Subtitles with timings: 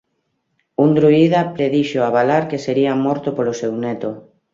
[0.85, 4.09] Un druída predixo a Balar que sería morto polo seu neto.